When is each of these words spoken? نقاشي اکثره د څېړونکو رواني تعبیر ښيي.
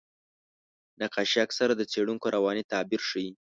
نقاشي 1.01 1.39
اکثره 1.45 1.73
د 1.77 1.81
څېړونکو 1.91 2.25
رواني 2.35 2.63
تعبیر 2.71 3.01
ښيي. 3.09 3.31